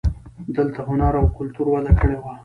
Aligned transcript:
دلته 0.55 0.79
هنر 0.89 1.13
او 1.21 1.25
کلتور 1.37 1.67
وده 1.69 1.93
کړې 1.99 2.17
وه 2.21 2.33